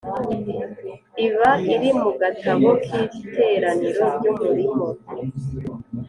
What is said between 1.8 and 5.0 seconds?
mu Gatabo k Iteraniro ry Umurimo.